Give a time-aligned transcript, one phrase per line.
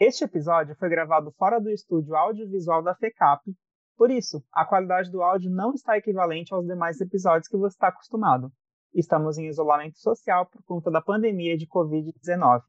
[0.00, 3.54] Este episódio foi gravado fora do estúdio audiovisual da FECAP,
[3.98, 7.88] por isso, a qualidade do áudio não está equivalente aos demais episódios que você está
[7.88, 8.50] acostumado.
[8.94, 12.62] Estamos em isolamento social por conta da pandemia de Covid-19.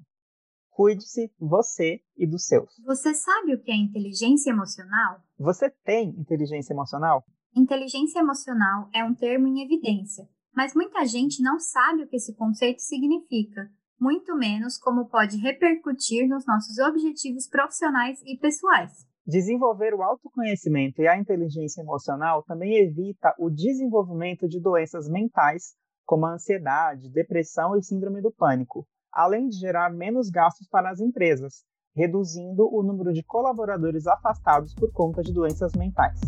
[0.71, 2.69] Cuide-se, você e dos seus.
[2.85, 5.21] Você sabe o que é inteligência emocional?
[5.39, 7.23] Você tem inteligência emocional?
[7.55, 12.35] Inteligência emocional é um termo em evidência, mas muita gente não sabe o que esse
[12.35, 13.71] conceito significa
[14.01, 19.05] muito menos como pode repercutir nos nossos objetivos profissionais e pessoais.
[19.25, 26.25] Desenvolver o autoconhecimento e a inteligência emocional também evita o desenvolvimento de doenças mentais, como
[26.25, 31.63] a ansiedade, depressão e síndrome do pânico, além de gerar menos gastos para as empresas,
[31.95, 36.19] reduzindo o número de colaboradores afastados por conta de doenças mentais.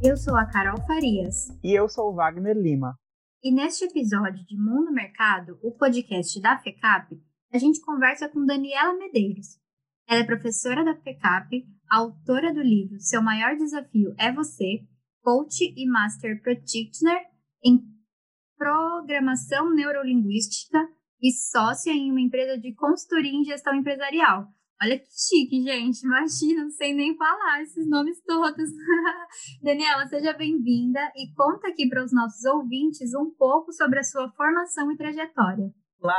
[0.00, 1.48] Eu sou a Carol Farias.
[1.60, 2.96] E eu sou o Wagner Lima.
[3.42, 7.20] E neste episódio de Mundo Mercado, o podcast da FECAP,
[7.52, 9.58] a gente conversa com Daniela Medeiros.
[10.08, 14.86] Ela é professora da FECAP, autora do livro Seu Maior Desafio é Você,
[15.20, 17.20] coach e master practitioner
[17.64, 17.80] em
[18.56, 20.78] programação neurolinguística
[21.20, 24.46] e sócia em uma empresa de consultoria em gestão empresarial.
[24.80, 26.06] Olha que chique, gente.
[26.06, 28.70] Imagina, não sei nem falar esses nomes todos.
[29.60, 34.30] Daniela, seja bem-vinda e conta aqui para os nossos ouvintes um pouco sobre a sua
[34.30, 35.68] formação e trajetória.
[36.00, 36.14] Olá,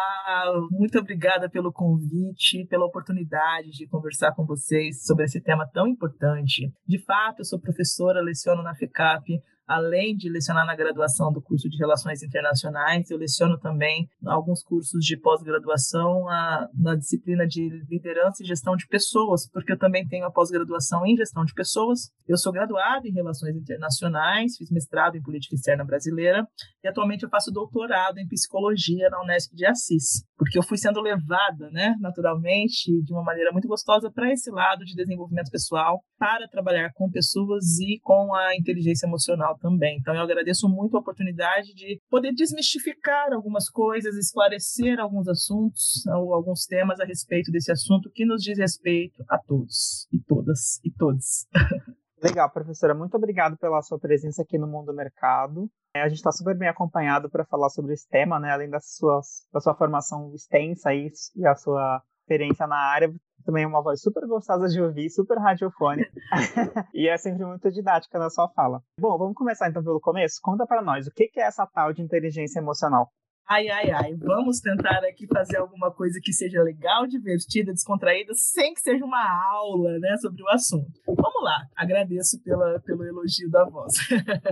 [0.72, 6.70] muito obrigada pelo convite, pela oportunidade de conversar com vocês sobre esse tema tão importante.
[6.86, 9.40] De fato, eu sou professora, leciono na FECAP
[9.70, 15.06] além de lecionar na graduação do curso de Relações Internacionais, eu leciono também alguns cursos
[15.06, 16.26] de pós-graduação
[16.74, 21.16] na disciplina de Liderança e Gestão de Pessoas, porque eu também tenho a pós-graduação em
[21.16, 22.10] Gestão de Pessoas.
[22.28, 26.48] Eu sou graduada em Relações Internacionais, fiz mestrado em Política Externa Brasileira
[26.84, 31.00] e atualmente eu faço doutorado em Psicologia na Unesp de Assis, porque eu fui sendo
[31.00, 36.48] levada, né, naturalmente, de uma maneira muito gostosa para esse lado de desenvolvimento pessoal, para
[36.48, 39.98] trabalhar com pessoas e com a inteligência emocional também.
[40.00, 46.34] Então, eu agradeço muito a oportunidade de poder desmistificar algumas coisas, esclarecer alguns assuntos ou
[46.34, 50.92] alguns temas a respeito desse assunto que nos diz respeito a todos e todas e
[50.92, 51.48] todos.
[52.22, 52.94] Legal, professora.
[52.94, 55.70] Muito obrigado pela sua presença aqui no Mundo Mercado.
[55.96, 58.52] É, a gente está super bem acompanhado para falar sobre esse tema, né?
[58.52, 63.10] Além da sua formação extensa e, e a sua experiência na área,
[63.50, 66.12] também é uma voz super gostosa de ouvir, super radiofônica.
[66.94, 68.80] e é sempre muito didática na sua fala.
[69.00, 70.40] Bom, vamos começar então pelo começo.
[70.40, 73.10] Conta para nós, o que é essa tal de inteligência emocional?
[73.50, 78.76] Ai, ai, ai, vamos tentar aqui fazer alguma coisa que seja legal, divertida, descontraída, sem
[78.76, 81.02] que seja uma aula, né, sobre o assunto.
[81.08, 83.94] Vamos lá, agradeço pela, pelo elogio da voz.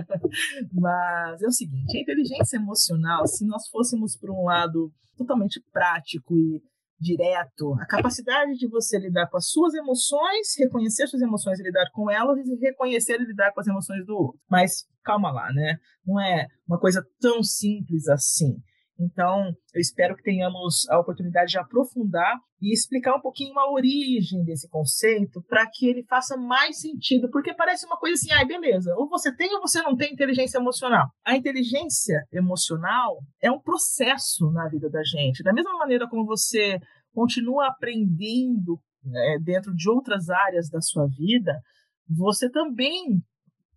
[0.74, 6.34] Mas é o seguinte, a inteligência emocional, se nós fôssemos por um lado totalmente prático
[6.36, 6.60] e
[7.00, 11.88] direto, a capacidade de você lidar com as suas emoções, reconhecer suas emoções e lidar
[11.92, 14.40] com elas, e reconhecer e lidar com as emoções do outro.
[14.50, 15.78] Mas calma lá, né?
[16.06, 18.56] Não é uma coisa tão simples assim.
[18.98, 24.42] Então, eu espero que tenhamos a oportunidade de aprofundar e explicar um pouquinho a origem
[24.44, 28.46] desse conceito para que ele faça mais sentido, porque parece uma coisa assim, ai, ah,
[28.46, 31.06] beleza, ou você tem ou você não tem inteligência emocional.
[31.24, 35.44] A inteligência emocional é um processo na vida da gente.
[35.44, 36.80] Da mesma maneira como você
[37.14, 41.60] continua aprendendo né, dentro de outras áreas da sua vida,
[42.08, 43.22] você também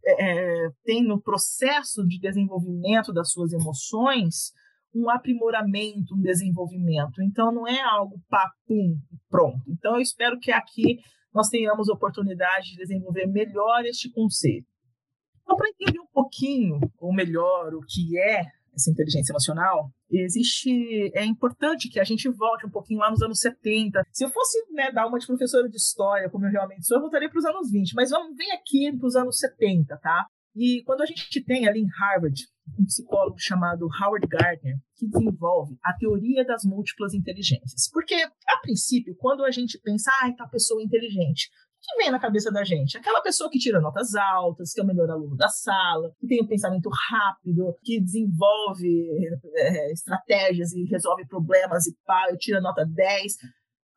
[0.04, 4.52] é, tem no processo de desenvolvimento das suas emoções
[4.94, 7.22] um aprimoramento, um desenvolvimento.
[7.22, 8.98] Então, não é algo papum,
[9.30, 9.62] pronto.
[9.68, 11.00] Então, eu espero que aqui
[11.34, 14.68] nós tenhamos oportunidade de desenvolver melhor este conceito.
[15.44, 21.26] Então, para entender um pouquinho, ou melhor, o que é essa inteligência emocional, existe é
[21.26, 24.02] importante que a gente volte um pouquinho lá nos anos 70.
[24.12, 27.02] Se eu fosse né, dar uma de professora de história, como eu realmente sou, eu
[27.02, 30.26] voltaria para os anos 20, mas vamos vem aqui para os anos 70, tá?
[30.56, 32.36] E quando a gente tem ali em Harvard
[32.80, 37.90] um psicólogo chamado Howard Gardner, que desenvolve a teoria das múltiplas inteligências.
[37.92, 42.20] Porque, a princípio, quando a gente pensa, ah, tá pessoa inteligente, o que vem na
[42.20, 42.98] cabeça da gente?
[42.98, 46.42] Aquela pessoa que tira notas altas, que é o melhor aluno da sala, que tem
[46.42, 49.10] um pensamento rápido, que desenvolve
[49.56, 53.36] é, estratégias e resolve problemas e pá, tira nota 10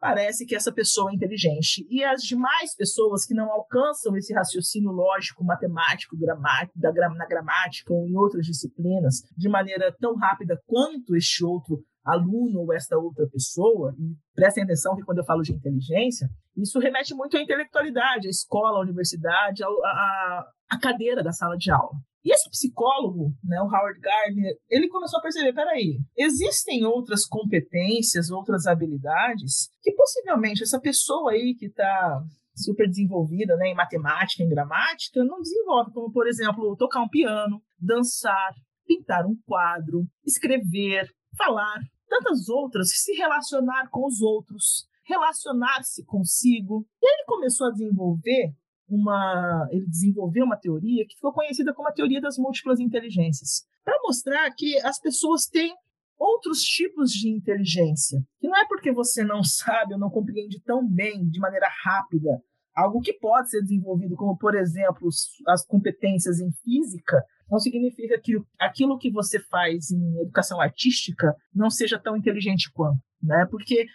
[0.05, 1.87] parece que essa pessoa é inteligente.
[1.89, 7.91] E as demais pessoas que não alcançam esse raciocínio lógico, matemático, gramático, da, na gramática
[7.91, 13.27] ou em outras disciplinas de maneira tão rápida quanto este outro aluno ou esta outra
[13.27, 18.27] pessoa, e prestem atenção que quando eu falo de inteligência, isso remete muito à intelectualidade,
[18.27, 21.97] à escola, à universidade, à, à, à cadeira da sala de aula.
[22.25, 28.31] E esse psicólogo, né, o Howard Gardner, ele começou a perceber, peraí, existem outras competências,
[28.31, 32.23] outras habilidades que possivelmente essa pessoa aí que está
[32.57, 37.61] super desenvolvida né, em matemática, em gramática, não desenvolve, como, por exemplo, tocar um piano,
[37.79, 38.55] dançar,
[38.87, 41.07] pintar um quadro, escrever,
[41.37, 46.87] falar, tantas outras, se relacionar com os outros, relacionar-se consigo.
[47.03, 48.55] E ele começou a desenvolver
[48.89, 53.99] uma, ele desenvolveu uma teoria que ficou conhecida como a teoria das múltiplas inteligências, para
[54.03, 55.75] mostrar que as pessoas têm
[56.19, 60.87] outros tipos de inteligência, que não é porque você não sabe ou não compreende tão
[60.87, 62.43] bem, de maneira rápida,
[62.75, 65.09] algo que pode ser desenvolvido, como por exemplo
[65.49, 71.71] as competências em física, não significa que aquilo que você faz em educação artística não
[71.71, 73.47] seja tão inteligente quanto, né?
[73.51, 73.87] Porque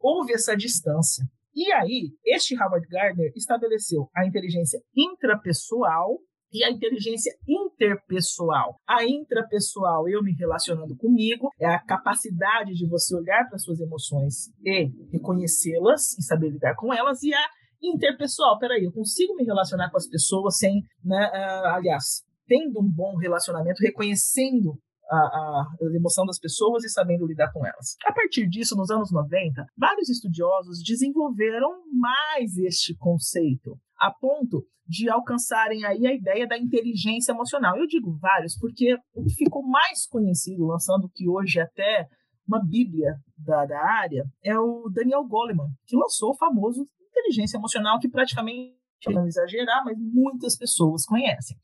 [0.00, 1.24] houve essa distância.
[1.54, 6.18] E aí, este Howard Gardner estabeleceu a inteligência intrapessoal
[6.52, 8.76] e a inteligência interpessoal.
[8.86, 14.48] A intrapessoal, eu me relacionando comigo, é a capacidade de você olhar para suas emoções
[14.64, 17.46] e reconhecê-las e saber lidar com elas, e a
[17.82, 22.90] interpessoal, peraí, eu consigo me relacionar com as pessoas sem, né, uh, aliás, tendo um
[22.90, 24.78] bom relacionamento, reconhecendo
[25.10, 27.96] a, a, emoção das pessoas e sabendo lidar com elas.
[28.04, 35.10] A partir disso, nos anos 90, vários estudiosos desenvolveram mais este conceito, a ponto de
[35.10, 37.76] alcançarem aí a ideia da inteligência emocional.
[37.76, 42.06] Eu digo vários porque o que ficou mais conhecido, lançando que hoje é até
[42.46, 47.98] uma bíblia da, da área, é o Daniel Goleman, que lançou o famoso inteligência emocional,
[47.98, 48.74] que praticamente,
[49.08, 51.56] não exagerar, mas muitas pessoas conhecem.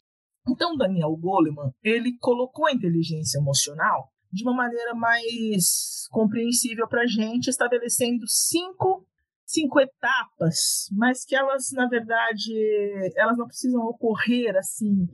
[0.49, 7.07] Então, Daniel Goleman, ele colocou a inteligência emocional de uma maneira mais compreensível para a
[7.07, 9.07] gente, estabelecendo cinco,
[9.47, 12.53] cinco etapas, mas que elas, na verdade,
[13.17, 15.07] elas não precisam ocorrer assim,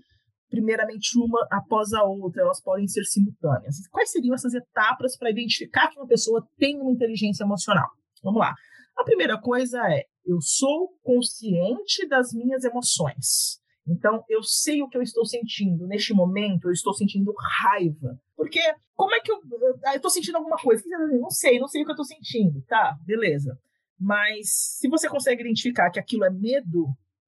[0.48, 3.76] primeiramente uma após a outra, elas podem ser simultâneas.
[3.90, 7.88] Quais seriam essas etapas para identificar que uma pessoa tem uma inteligência emocional?
[8.22, 8.54] Vamos lá.
[8.98, 13.60] A primeira coisa é: eu sou consciente das minhas emoções.
[13.86, 15.86] Então, eu sei o que eu estou sentindo.
[15.86, 17.32] Neste momento, eu estou sentindo
[17.62, 18.18] raiva.
[18.36, 18.60] Porque,
[18.94, 19.40] como é que eu.
[19.86, 20.82] Eu estou sentindo alguma coisa?
[21.20, 22.62] Não sei, não sei o que eu estou sentindo.
[22.68, 23.58] Tá, beleza.
[23.98, 26.86] Mas, se você consegue identificar que aquilo é medo,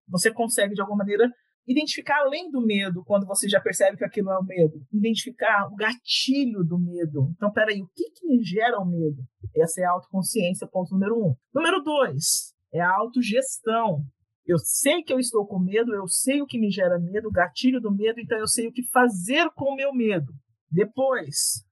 [0.08, 1.30] você consegue, de alguma maneira,
[1.66, 4.82] identificar além do medo, quando você já percebe que aquilo é o medo.
[4.92, 7.32] Identificar o gatilho do medo.
[7.36, 9.22] Então, peraí, o que, que me gera o medo?
[9.56, 11.34] Essa é a autoconsciência, ponto número um.
[11.54, 14.04] Número dois é a autogestão.
[14.44, 17.32] Eu sei que eu estou com medo, eu sei o que me gera medo, o
[17.32, 20.32] gatilho do medo, então eu sei o que fazer com o meu medo.
[20.70, 21.64] Depois,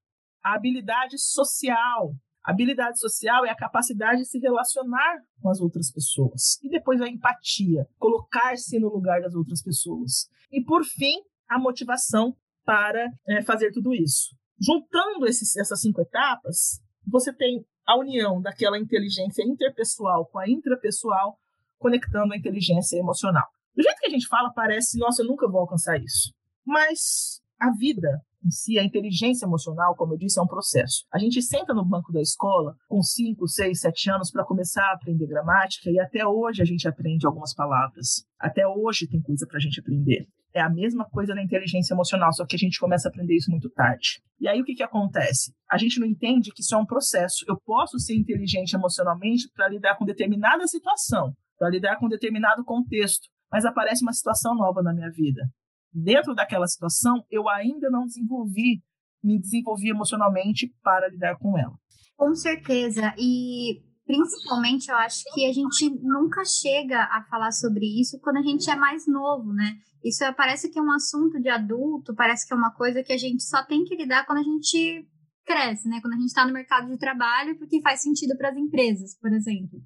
[0.43, 2.15] a habilidade social.
[2.45, 6.59] A habilidade social é a capacidade de se relacionar com as outras pessoas.
[6.63, 10.29] E depois a empatia, colocar-se no lugar das outras pessoas.
[10.51, 12.35] E por fim, a motivação
[12.65, 14.35] para é, fazer tudo isso.
[14.61, 21.39] Juntando esses, essas cinco etapas, você tem a união daquela inteligência interpessoal com a intrapessoal
[21.81, 23.49] conectando a inteligência emocional.
[23.75, 26.33] Do jeito que a gente fala, parece, nossa, eu nunca vou alcançar isso.
[26.65, 31.05] Mas a vida em si, a inteligência emocional, como eu disse, é um processo.
[31.13, 34.95] A gente senta no banco da escola com 5, 6, 7 anos para começar a
[34.95, 38.25] aprender gramática e até hoje a gente aprende algumas palavras.
[38.39, 40.27] Até hoje tem coisa para a gente aprender.
[40.53, 43.51] É a mesma coisa na inteligência emocional, só que a gente começa a aprender isso
[43.51, 44.21] muito tarde.
[44.41, 45.53] E aí o que, que acontece?
[45.71, 47.45] A gente não entende que isso é um processo.
[47.47, 53.29] Eu posso ser inteligente emocionalmente para lidar com determinada situação, para lidar com determinado contexto,
[53.53, 55.43] mas aparece uma situação nova na minha vida.
[55.93, 58.83] Dentro daquela situação, eu ainda não desenvolvi,
[59.23, 61.75] me desenvolvi emocionalmente para lidar com ela.
[62.17, 63.15] Com certeza.
[63.19, 68.43] E principalmente eu acho que a gente nunca chega a falar sobre isso quando a
[68.43, 69.75] gente é mais novo, né?
[70.03, 73.19] Isso parece que é um assunto de adulto, parece que é uma coisa que a
[73.19, 75.07] gente só tem que lidar quando a gente
[75.45, 76.01] cresce, né?
[76.01, 79.31] Quando a gente está no mercado de trabalho, porque faz sentido para as empresas, por
[79.31, 79.79] exemplo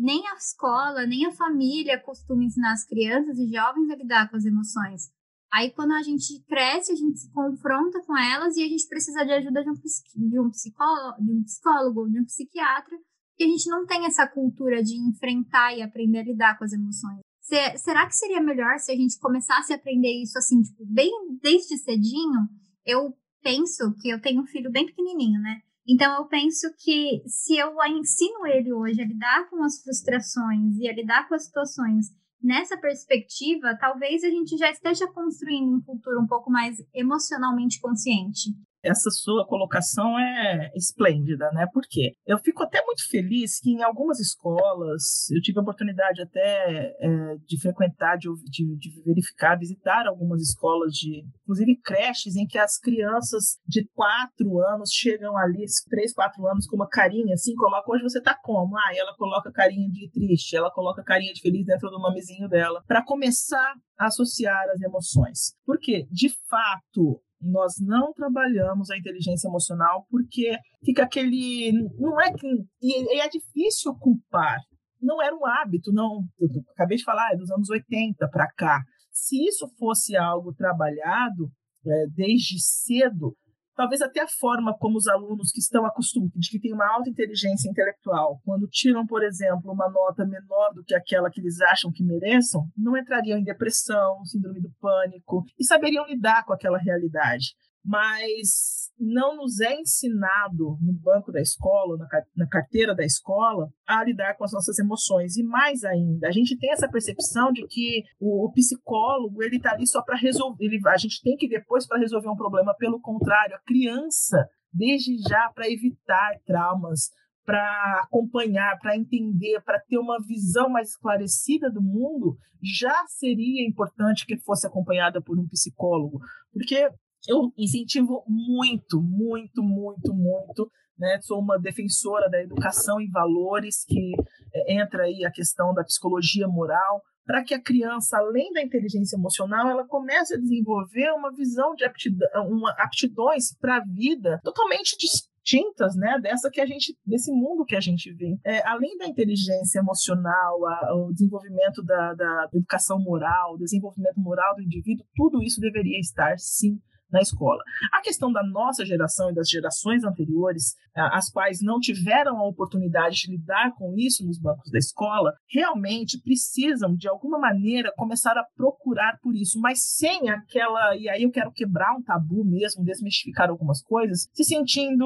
[0.00, 4.36] nem a escola, nem a família costuma ensinar as crianças e jovens a lidar com
[4.36, 5.10] as emoções.
[5.52, 9.24] Aí, quando a gente cresce, a gente se confronta com elas e a gente precisa
[9.24, 12.96] de ajuda de um, de um, psicólogo, de um psicólogo, de um psiquiatra,
[13.38, 16.72] e a gente não tem essa cultura de enfrentar e aprender a lidar com as
[16.72, 17.20] emoções.
[17.40, 21.10] Se, será que seria melhor se a gente começasse a aprender isso assim, tipo, bem
[21.42, 22.48] desde cedinho?
[22.86, 25.60] Eu penso que eu tenho um filho bem pequenininho, né?
[25.92, 30.88] Então, eu penso que se eu ensino ele hoje a lidar com as frustrações e
[30.88, 32.06] a lidar com as situações
[32.40, 38.50] nessa perspectiva, talvez a gente já esteja construindo um futuro um pouco mais emocionalmente consciente.
[38.82, 41.66] Essa sua colocação é esplêndida, né?
[41.72, 42.14] Por quê?
[42.26, 47.36] Eu fico até muito feliz que em algumas escolas, eu tive a oportunidade até é,
[47.46, 52.78] de frequentar, de, de, de, verificar, visitar algumas escolas, de inclusive creches, em que as
[52.78, 58.02] crianças de quatro anos chegam ali, três, quatro anos, com uma carinha assim, coloca, hoje
[58.02, 58.76] você tá como?
[58.76, 62.82] Ah, ela coloca carinha de triste, ela coloca carinha de feliz dentro do nomezinho dela,
[62.86, 65.54] para começar a associar as emoções.
[65.64, 71.72] Porque, de fato, nós não trabalhamos a inteligência emocional porque fica aquele.
[71.98, 72.46] Não é que.
[72.82, 74.58] E é difícil culpar.
[75.00, 76.22] Não era um hábito, não.
[76.38, 78.82] Eu acabei de falar, é dos anos 80 para cá.
[79.10, 81.50] Se isso fosse algo trabalhado
[81.86, 83.34] é, desde cedo,
[83.80, 87.70] talvez até a forma como os alunos que estão acostumados, que têm uma alta inteligência
[87.70, 92.04] intelectual, quando tiram, por exemplo, uma nota menor do que aquela que eles acham que
[92.04, 98.90] mereçam, não entrariam em depressão, síndrome do pânico e saberiam lidar com aquela realidade mas
[98.98, 101.96] não nos é ensinado no banco da escola,
[102.36, 105.36] na carteira da escola, a lidar com as nossas emoções.
[105.36, 109.86] E mais ainda, a gente tem essa percepção de que o, psicólogo ele está ali
[109.86, 112.74] só para resolver, ele, a gente tem que ir depois para resolver um problema.
[112.78, 117.10] Pelo contrário, a criança, desde já, para evitar traumas,
[117.44, 124.26] para acompanhar, para entender, para ter uma visão mais esclarecida do mundo, já seria importante
[124.26, 126.20] que fosse acompanhada por um psicólogo,
[126.52, 126.90] porque
[127.28, 130.70] eu incentivo muito, muito, muito, muito.
[130.98, 131.18] Né?
[131.22, 134.12] Sou uma defensora da educação em valores, que
[134.54, 139.16] é, entra aí a questão da psicologia moral, para que a criança, além da inteligência
[139.16, 144.96] emocional, ela comece a desenvolver uma visão de aptidão, uma, aptidões para a vida totalmente
[144.98, 148.36] distintas, né, dessa que a gente, desse mundo que a gente vê.
[148.44, 154.62] É, além da inteligência emocional, a, o desenvolvimento da, da educação moral, desenvolvimento moral do
[154.62, 156.80] indivíduo, tudo isso deveria estar sim
[157.12, 157.62] na escola.
[157.92, 163.16] A questão da nossa geração e das gerações anteriores, as quais não tiveram a oportunidade
[163.16, 168.44] de lidar com isso nos bancos da escola, realmente precisam, de alguma maneira, começar a
[168.56, 170.96] procurar por isso, mas sem aquela.
[170.96, 175.04] E aí eu quero quebrar um tabu mesmo, desmistificar algumas coisas, se sentindo,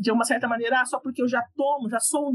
[0.00, 2.32] de uma certa maneira, ah, só porque eu já tomo, já sou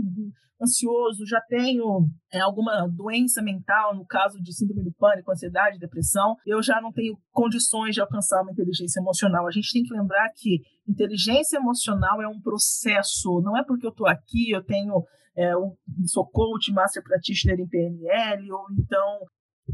[0.61, 6.35] ansioso, já tenho é, alguma doença mental, no caso de síndrome do pânico, ansiedade, depressão,
[6.45, 9.47] eu já não tenho condições de alcançar uma inteligência emocional.
[9.47, 13.91] A gente tem que lembrar que inteligência emocional é um processo, não é porque eu
[13.91, 15.03] estou aqui, eu tenho
[15.37, 19.19] é, eu sou coach, master practitioner em PNL, ou então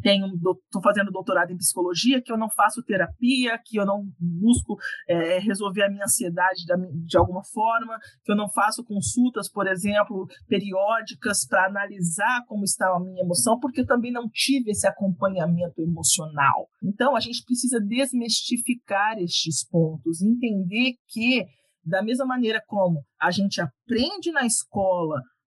[0.01, 4.77] tenho estou fazendo doutorado em psicologia, que eu não faço terapia, que eu não busco
[5.07, 9.67] é, resolver a minha ansiedade de, de alguma forma, que eu não faço consultas, por
[9.67, 14.87] exemplo, periódicas para analisar como está a minha emoção, porque eu também não tive esse
[14.87, 16.67] acompanhamento emocional.
[16.83, 21.45] Então, a gente precisa desmistificar estes pontos, entender que,
[21.83, 25.19] da mesma maneira como a gente aprende na escola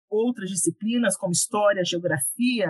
[0.09, 2.69] outras disciplinas como história, geografia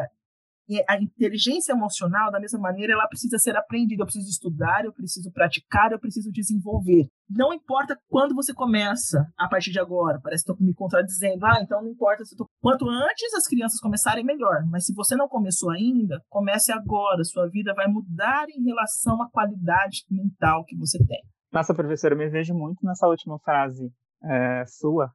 [0.88, 4.02] a inteligência emocional, da mesma maneira, ela precisa ser aprendida.
[4.02, 7.08] Eu preciso estudar, eu preciso praticar, eu preciso desenvolver.
[7.30, 10.20] Não importa quando você começa, a partir de agora.
[10.22, 11.46] Parece que estou me contradizendo.
[11.46, 12.48] Ah, então não importa tô...
[12.62, 14.64] Quanto antes as crianças começarem, melhor.
[14.70, 17.24] Mas se você não começou ainda, comece agora.
[17.24, 21.22] Sua vida vai mudar em relação à qualidade mental que você tem.
[21.52, 23.92] Nossa, professora, eu me vejo muito nessa última frase
[24.24, 25.12] é, sua,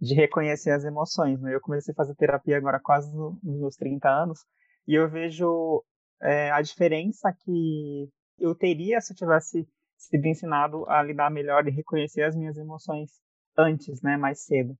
[0.00, 1.40] de reconhecer as emoções.
[1.40, 1.54] Né?
[1.54, 4.40] Eu comecei a fazer terapia agora quase nos meus 30 anos,
[4.86, 5.82] e eu vejo
[6.22, 11.70] é, a diferença que eu teria se eu tivesse sido ensinado a lidar melhor e
[11.70, 13.10] reconhecer as minhas emoções
[13.56, 14.74] antes, né, mais cedo.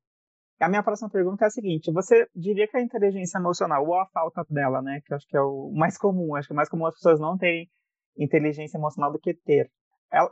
[0.61, 4.07] A minha próxima pergunta é a seguinte: você diria que a inteligência emocional ou a
[4.07, 6.69] falta dela, né, que eu acho que é o mais comum, acho que é mais
[6.69, 7.69] comum as pessoas não terem
[8.17, 9.71] inteligência emocional do que ter.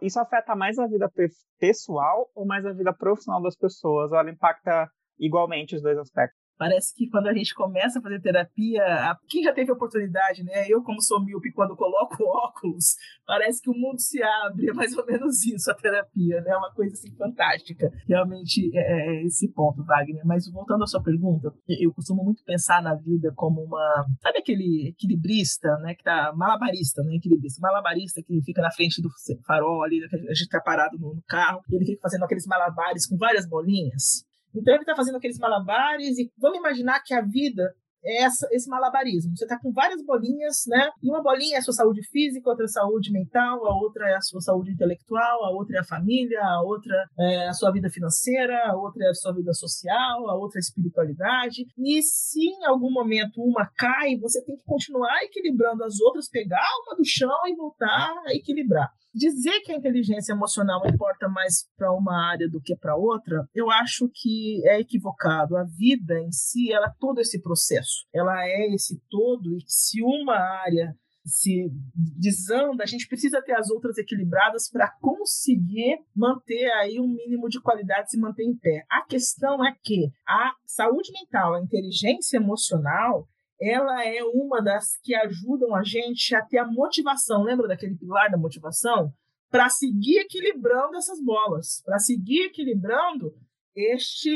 [0.01, 1.11] Isso afeta mais a vida
[1.59, 4.13] pessoal ou mais a vida profissional das pessoas?
[4.13, 4.89] Ou ela impacta
[5.19, 6.42] igualmente os dois aspectos?
[6.63, 8.85] Parece que quando a gente começa a fazer terapia,
[9.29, 10.65] quem já teve oportunidade, né?
[10.69, 12.95] Eu, como sou míope, quando coloco óculos,
[13.27, 14.71] parece que o mundo se abre.
[14.71, 16.53] É mais ou menos isso a terapia, né?
[16.53, 17.91] É uma coisa assim fantástica.
[18.07, 20.25] Realmente é, é, é esse ponto, Wagner.
[20.25, 24.07] Mas voltando à sua pergunta, eu costumo muito pensar na vida como uma.
[24.21, 25.97] Sabe aquele equilibrista, né?
[25.97, 26.33] Que tá.
[26.33, 27.17] Malabarista, né?
[27.17, 27.61] Equilibrista.
[27.61, 29.09] Malabarista que fica na frente do
[29.45, 33.49] farol ali, a gente tá parado no carro, ele fica fazendo aqueles malabares com várias
[33.49, 34.31] bolinhas.
[34.55, 37.73] Então ele está fazendo aqueles malabares e vamos imaginar que a vida
[38.05, 39.37] é essa, esse malabarismo.
[39.37, 40.91] Você está com várias bolinhas, né?
[41.03, 44.09] E uma bolinha é a sua saúde física, outra é a saúde mental, a outra
[44.09, 47.71] é a sua saúde intelectual, a outra é a família, a outra é a sua
[47.71, 51.65] vida financeira, a outra é a sua vida social, a outra é a espiritualidade.
[51.79, 56.67] E se em algum momento uma cai, você tem que continuar equilibrando as outras, pegar
[56.85, 58.91] uma do chão e voltar a equilibrar.
[59.15, 63.71] Dizer que a inteligência emocional importa mais para uma área do que para outra, eu
[63.71, 65.57] acho que é equivocado.
[65.57, 68.07] A vida em si, ela é todo esse processo.
[68.13, 73.53] Ela é esse todo e que se uma área se desanda, a gente precisa ter
[73.53, 78.85] as outras equilibradas para conseguir manter aí um mínimo de qualidade se manter em pé.
[78.91, 83.29] A questão é que a saúde mental, a inteligência emocional,
[83.63, 88.31] ela é uma das que ajudam a gente a ter a motivação, lembra daquele pilar
[88.31, 89.13] da motivação?
[89.51, 93.33] Para seguir equilibrando essas bolas, para seguir equilibrando
[93.75, 94.31] este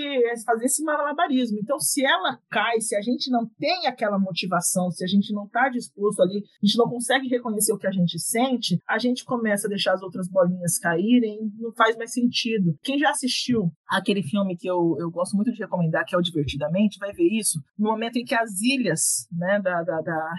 [0.44, 1.58] fazer esse malabarismo.
[1.60, 5.44] Então, se ela cai, se a gente não tem aquela motivação, se a gente não
[5.44, 9.24] está disposto ali, a gente não consegue reconhecer o que a gente sente, a gente
[9.24, 12.76] começa a deixar as outras bolinhas caírem, não faz mais sentido.
[12.82, 16.22] Quem já assistiu aquele filme que eu, eu gosto muito de recomendar, que é o
[16.26, 20.34] Divertidamente, vai ver isso no momento em que as ilhas né, da, da, da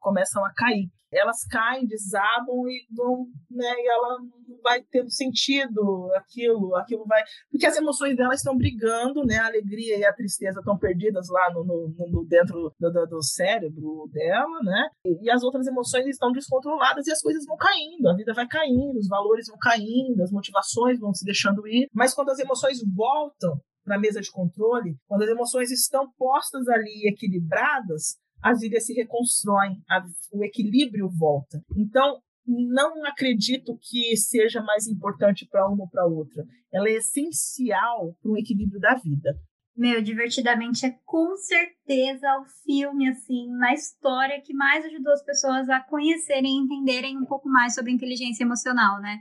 [0.00, 6.10] começam a cair elas caem, desabam e vão, né, e ela não vai tendo sentido
[6.16, 10.60] aquilo, aquilo vai, porque as emoções dela estão brigando, né, a alegria e a tristeza
[10.60, 15.30] estão perdidas lá no, no, no dentro do, do, do, cérebro dela, né, e, e,
[15.30, 19.08] as outras emoções estão descontroladas e as coisas vão caindo, a vida vai caindo, os
[19.08, 23.98] valores vão caindo, as motivações vão se deixando ir, mas quando as emoções voltam na
[23.98, 30.04] mesa de controle, quando as emoções estão postas ali equilibradas, as ilhas se reconstroem, a,
[30.32, 31.62] o equilíbrio volta.
[31.76, 36.44] Então, não acredito que seja mais importante para uma ou para outra.
[36.72, 39.36] Ela é essencial para o equilíbrio da vida.
[39.76, 45.68] Meu, Divertidamente é com certeza o filme, assim, na história que mais ajudou as pessoas
[45.68, 49.18] a conhecerem e entenderem um pouco mais sobre inteligência emocional, né?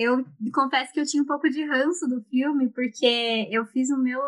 [0.00, 3.98] Eu confesso que eu tinha um pouco de ranço do filme, porque eu fiz o
[3.98, 4.18] meu.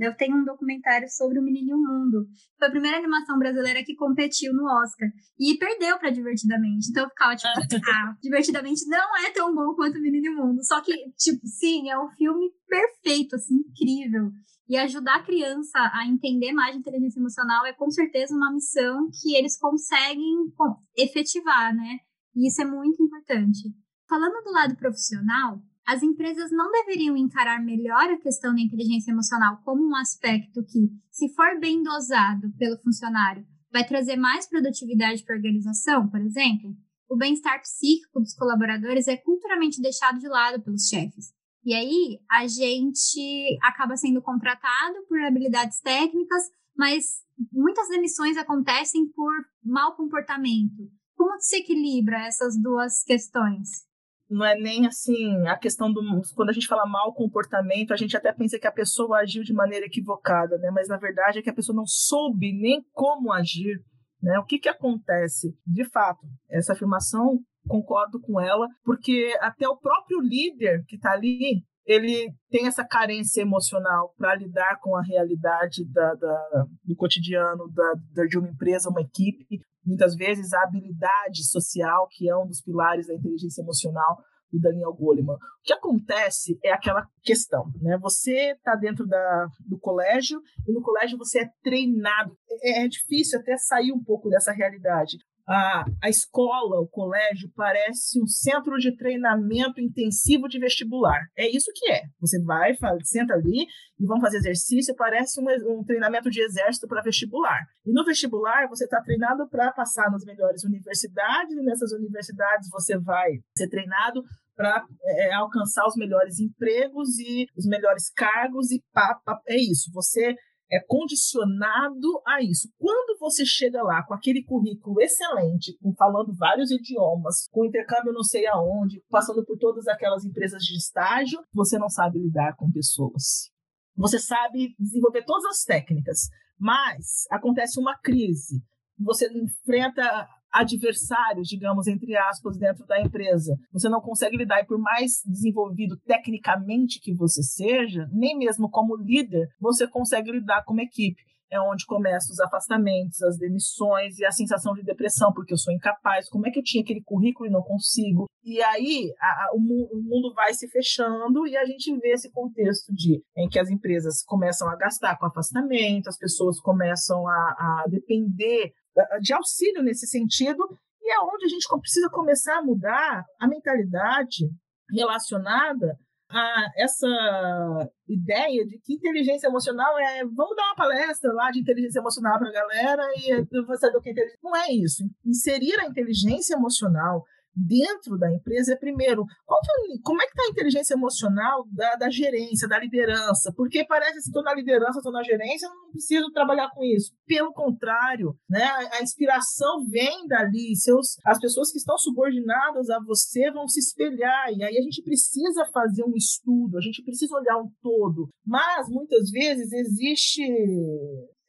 [0.00, 2.28] Eu tenho um documentário sobre o Menino e o Mundo.
[2.56, 5.08] Foi a primeira animação brasileira que competiu no Oscar.
[5.36, 6.90] E perdeu para Divertidamente.
[6.90, 7.50] Então eu ficava tipo,
[7.90, 10.64] ah, Divertidamente não é tão bom quanto o Menino e o Mundo.
[10.64, 14.30] Só que, tipo, sim, é um filme perfeito, assim, incrível.
[14.68, 19.08] E ajudar a criança a entender mais de inteligência emocional é com certeza uma missão
[19.10, 20.52] que eles conseguem
[20.96, 21.98] efetivar, né?
[22.36, 23.74] E isso é muito importante.
[24.08, 29.60] Falando do lado profissional, as empresas não deveriam encarar melhor a questão da inteligência emocional
[29.64, 35.34] como um aspecto que, se for bem dosado pelo funcionário, vai trazer mais produtividade para
[35.34, 36.76] a organização, por exemplo?
[37.08, 41.32] O bem-estar psíquico dos colaboradores é culturalmente deixado de lado pelos chefes.
[41.64, 46.42] E aí a gente acaba sendo contratado por habilidades técnicas,
[46.76, 49.32] mas muitas demissões acontecem por
[49.64, 50.90] mau comportamento.
[51.16, 53.86] Como se equilibra essas duas questões?
[54.28, 56.02] Não é nem assim a questão do
[56.34, 59.52] quando a gente fala mal comportamento a gente até pensa que a pessoa agiu de
[59.52, 60.70] maneira equivocada né?
[60.70, 63.80] Mas na verdade é que a pessoa não soube nem como agir
[64.22, 64.38] né?
[64.38, 65.56] O que que acontece?
[65.66, 71.62] De fato essa afirmação concordo com ela porque até o próprio líder que está ali
[71.86, 77.94] ele tem essa carência emocional para lidar com a realidade da, da, do cotidiano da,
[78.12, 79.60] da, de uma empresa, uma equipe.
[79.84, 84.18] Muitas vezes a habilidade social, que é um dos pilares da inteligência emocional
[84.52, 85.34] do Daniel Goleman.
[85.34, 87.96] O que acontece é aquela questão, né?
[87.98, 92.36] Você está dentro da, do colégio e no colégio você é treinado.
[92.62, 95.18] É, é difícil até sair um pouco dessa realidade
[95.48, 101.20] a, a escola, o colégio, parece um centro de treinamento intensivo de vestibular.
[101.36, 102.02] É isso que é.
[102.20, 103.66] Você vai, faz, senta ali
[103.98, 107.60] e vão fazer exercício, parece um, um treinamento de exército para vestibular.
[107.84, 112.98] E no vestibular, você está treinado para passar nas melhores universidades, e nessas universidades você
[112.98, 114.22] vai ser treinado
[114.56, 119.90] para é, alcançar os melhores empregos e os melhores cargos e pá, pá, é isso.
[119.92, 120.34] Você
[120.70, 122.68] é condicionado a isso.
[122.78, 128.22] Quando você chega lá com aquele currículo excelente, com falando vários idiomas, com intercâmbio não
[128.22, 133.50] sei aonde, passando por todas aquelas empresas de estágio, você não sabe lidar com pessoas.
[133.96, 138.62] Você sabe desenvolver todas as técnicas, mas acontece uma crise.
[138.98, 143.56] Você enfrenta adversários, digamos, entre aspas, dentro da empresa.
[143.72, 148.96] Você não consegue lidar, e por mais desenvolvido tecnicamente que você seja, nem mesmo como
[148.96, 154.30] líder, você consegue lidar como equipe é onde começam os afastamentos, as demissões e a
[154.30, 157.52] sensação de depressão, porque eu sou incapaz, como é que eu tinha aquele currículo e
[157.52, 158.26] não consigo?
[158.44, 162.30] E aí a, a, o, o, mundo vai se fechando e a gente vê esse
[162.30, 167.32] contexto de em que as empresas começam a gastar com afastamento, as pessoas começam a,
[167.32, 168.72] a depender
[169.20, 170.62] de auxílio nesse sentido,
[171.02, 174.48] e é onde a gente precisa começar a mudar a mentalidade
[174.90, 175.98] relacionada
[176.36, 181.98] a essa ideia de que inteligência emocional é vamos dar uma palestra lá de inteligência
[181.98, 184.40] emocional para a galera e eu vou saber o que é inteligência.
[184.42, 185.04] Não é isso.
[185.24, 187.24] Inserir a inteligência emocional
[187.56, 192.10] dentro da empresa é, primeiro, é, como é que está a inteligência emocional da, da,
[192.10, 193.52] gerência, da liderança?
[193.56, 197.12] Porque parece que estou na liderança, estou na gerência, não preciso trabalhar com isso.
[197.26, 203.00] Pelo contrário, né, a, a inspiração vem dali, seus, as pessoas que estão subordinadas a
[203.00, 207.34] você vão se espelhar, e aí a gente precisa fazer um estudo, a gente precisa
[207.34, 208.28] olhar um todo.
[208.44, 210.42] Mas, muitas vezes, existe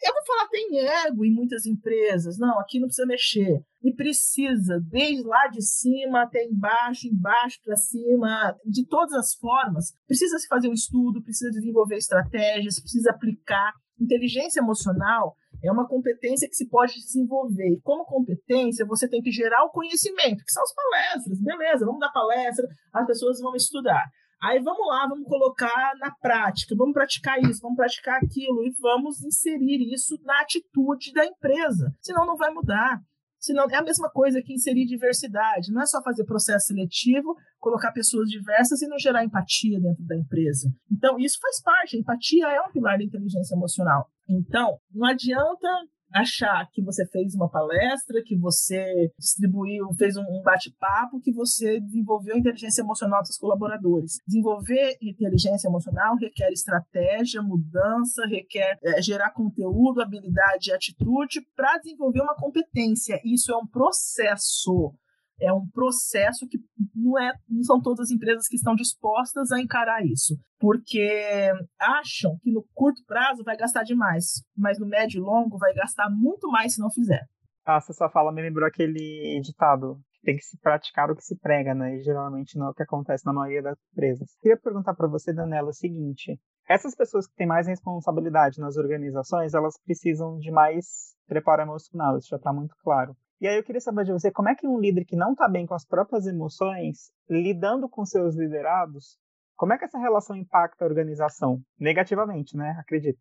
[0.07, 2.37] eu vou falar tem ego em muitas empresas.
[2.37, 3.61] Não, aqui não precisa mexer.
[3.83, 9.93] E precisa, desde lá de cima até embaixo, embaixo para cima, de todas as formas.
[10.07, 13.73] Precisa se fazer um estudo, precisa desenvolver estratégias, precisa aplicar.
[13.99, 17.69] Inteligência emocional é uma competência que se pode desenvolver.
[17.69, 21.39] E como competência, você tem que gerar o conhecimento, que são as palestras.
[21.41, 24.05] Beleza, vamos dar palestra, as pessoas vão estudar.
[24.41, 29.23] Aí vamos lá, vamos colocar na prática, vamos praticar isso, vamos praticar aquilo e vamos
[29.23, 31.91] inserir isso na atitude da empresa.
[32.01, 33.01] Senão não vai mudar.
[33.39, 35.71] Senão é a mesma coisa que inserir diversidade.
[35.71, 40.17] Não é só fazer processo seletivo, colocar pessoas diversas e não gerar empatia dentro da
[40.17, 40.69] empresa.
[40.91, 41.95] Então, isso faz parte.
[41.95, 44.09] A empatia é um pilar da inteligência emocional.
[44.27, 45.67] Então, não adianta
[46.13, 52.37] achar que você fez uma palestra, que você distribuiu, fez um bate-papo, que você desenvolveu
[52.37, 54.19] inteligência emocional dos seus colaboradores.
[54.27, 62.21] Desenvolver inteligência emocional requer estratégia, mudança, requer é, gerar conteúdo, habilidade e atitude para desenvolver
[62.21, 63.19] uma competência.
[63.23, 64.93] Isso é um processo
[65.39, 66.57] é um processo que
[66.95, 72.37] não, é, não são todas as empresas que estão dispostas a encarar isso, porque acham
[72.41, 76.47] que no curto prazo vai gastar demais, mas no médio e longo vai gastar muito
[76.49, 77.25] mais se não fizer.
[77.65, 81.37] Ah, você só fala me lembrou aquele ditado tem que se praticar o que se
[81.37, 81.95] prega, né?
[81.95, 84.27] E geralmente não é o que acontece na maioria das empresas.
[84.41, 89.53] Queria perguntar para você, Danela, o seguinte: essas pessoas que têm mais responsabilidade nas organizações,
[89.53, 93.15] elas precisam de mais preparo emocional, isso já está muito claro.
[93.39, 95.47] E aí eu queria saber de você, como é que um líder que não está
[95.47, 99.17] bem com as próprias emoções, lidando com seus liderados,
[99.55, 101.61] como é que essa relação impacta a organização?
[101.79, 102.75] Negativamente, né?
[102.79, 103.19] Acredito.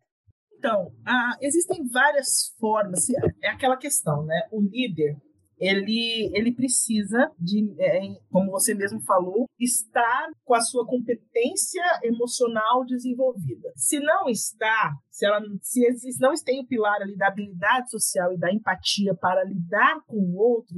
[0.57, 3.07] Então, ah, existem várias formas.
[3.43, 4.47] É aquela questão, né?
[4.51, 5.17] O líder,
[5.59, 7.99] ele, ele precisa de, é,
[8.31, 13.71] como você mesmo falou, estar com a sua competência emocional desenvolvida.
[13.75, 18.37] Se não está, se ela se não tem o pilar ali da habilidade social e
[18.37, 20.77] da empatia para lidar com o outro,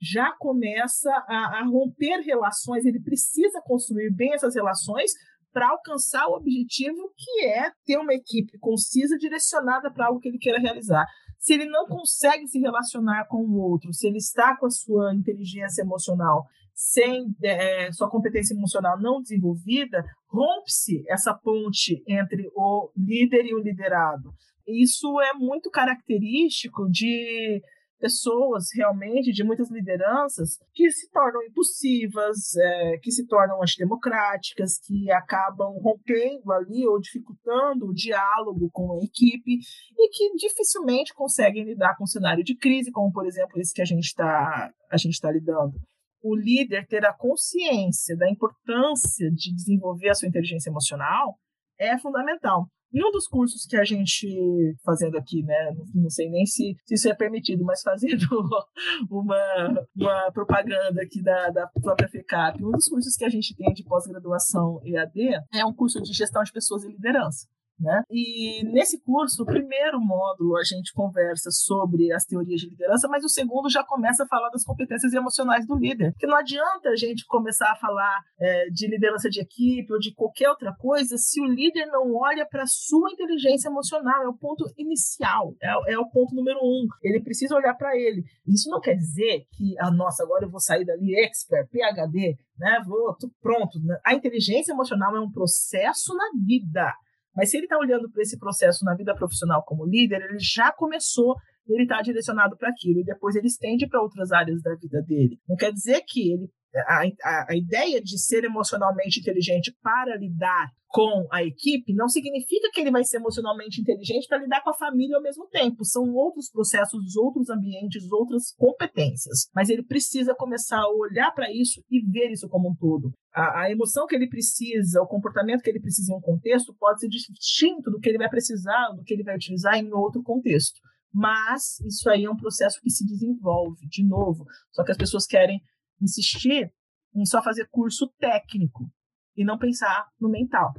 [0.00, 2.84] já começa a, a romper relações.
[2.84, 5.12] Ele precisa construir bem essas relações
[5.52, 10.38] para alcançar o objetivo que é ter uma equipe concisa direcionada para algo que ele
[10.38, 11.06] queira realizar
[11.44, 15.14] se ele não consegue se relacionar com o outro, se ele está com a sua
[15.14, 23.44] inteligência emocional sem é, sua competência emocional não desenvolvida, rompe-se essa ponte entre o líder
[23.44, 24.32] e o liderado.
[24.66, 27.60] Isso é muito característico de
[28.04, 35.10] pessoas realmente de muitas lideranças que se tornam impulsivas, é, que se tornam antidemocráticas, que
[35.10, 39.58] acabam rompendo ali ou dificultando o diálogo com a equipe
[39.96, 43.80] e que dificilmente conseguem lidar com um cenário de crise, como por exemplo esse que
[43.80, 45.80] a gente está a gente está lidando.
[46.22, 51.38] O líder ter a consciência da importância de desenvolver a sua inteligência emocional
[51.78, 52.66] é fundamental.
[52.94, 56.94] E um dos cursos que a gente, fazendo aqui, né, não sei nem se, se
[56.94, 58.24] isso é permitido, mas fazendo
[59.10, 63.72] uma, uma propaganda aqui da, da própria FECAP, um dos cursos que a gente tem
[63.72, 67.48] de pós-graduação EAD é um curso de gestão de pessoas e liderança.
[67.78, 68.02] Né?
[68.08, 73.24] E nesse curso, o primeiro módulo a gente conversa sobre as teorias de liderança, mas
[73.24, 76.12] o segundo já começa a falar das competências emocionais do líder.
[76.12, 80.14] Porque não adianta a gente começar a falar é, de liderança de equipe ou de
[80.14, 84.22] qualquer outra coisa se o líder não olha para a sua inteligência emocional.
[84.22, 86.86] É o ponto inicial, é, é o ponto número um.
[87.02, 88.22] Ele precisa olhar para ele.
[88.46, 92.80] Isso não quer dizer que, ah, nossa, agora eu vou sair dali expert, PhD, né?
[92.86, 93.78] Vou, tô pronto.
[94.04, 96.92] A inteligência emocional é um processo na vida.
[97.36, 100.72] Mas se ele está olhando para esse processo na vida profissional como líder, ele já
[100.72, 101.34] começou
[101.66, 105.38] ele está direcionado para aquilo e depois ele estende para outras áreas da vida dele.
[105.48, 110.70] Não quer dizer que ele a, a, a, ideia de ser emocionalmente inteligente para lidar
[110.88, 114.74] com a equipe não significa que ele vai ser emocionalmente inteligente para lidar com a
[114.74, 115.84] família ao mesmo tempo.
[115.84, 119.48] São outros processos, outros ambientes, outras competências.
[119.54, 123.12] Mas ele precisa começar a olhar para isso e ver isso como um todo.
[123.32, 127.00] A, a, emoção que ele precisa, o comportamento que ele precisa em um contexto pode
[127.00, 130.78] ser distinto do que ele vai precisar, do que ele vai utilizar em outro contexto.
[131.12, 134.44] Mas isso aí é um processo que se desenvolve, de novo.
[134.72, 135.60] Só que as pessoas querem
[136.00, 136.72] insistir
[137.14, 138.90] em só fazer curso técnico
[139.36, 140.72] e não pensar no mental.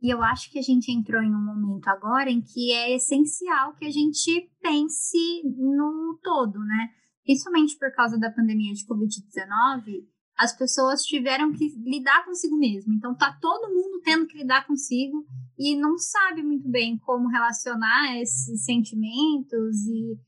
[0.00, 3.74] E eu acho que a gente entrou em um momento agora em que é essencial
[3.74, 6.88] que a gente pense no todo, né?
[7.24, 10.04] Principalmente por causa da pandemia de Covid-19,
[10.36, 12.92] as pessoas tiveram que lidar consigo mesmo.
[12.92, 15.24] Então tá todo mundo tendo que lidar consigo
[15.56, 20.18] e não sabe muito bem como relacionar esses sentimentos e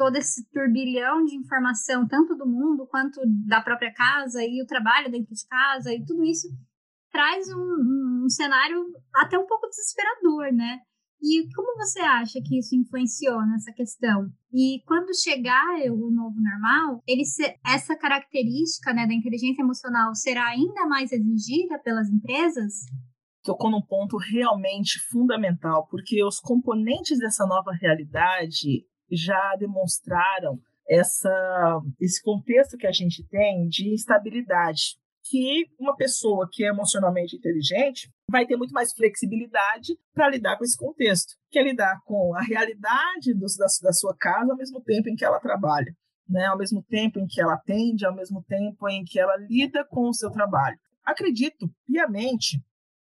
[0.00, 5.10] todo esse turbilhão de informação, tanto do mundo quanto da própria casa e o trabalho
[5.10, 6.48] dentro de casa e tudo isso
[7.12, 8.82] traz um, um cenário
[9.14, 10.78] até um pouco desesperador, né?
[11.22, 14.30] E como você acha que isso influenciou nessa questão?
[14.50, 20.46] E quando chegar o novo normal, ele se, essa característica né, da inteligência emocional será
[20.46, 22.72] ainda mais exigida pelas empresas?
[23.44, 32.22] Tocou num ponto realmente fundamental, porque os componentes dessa nova realidade já demonstraram essa, esse
[32.22, 38.46] contexto que a gente tem de instabilidade que uma pessoa que é emocionalmente inteligente vai
[38.46, 43.34] ter muito mais flexibilidade para lidar com esse contexto, que é lidar com a realidade
[43.34, 45.94] dos, da, da sua casa ao mesmo tempo em que ela trabalha,
[46.28, 46.46] né?
[46.46, 50.08] ao mesmo tempo em que ela atende, ao mesmo tempo em que ela lida com
[50.08, 50.78] o seu trabalho.
[51.04, 52.60] Acredito piamente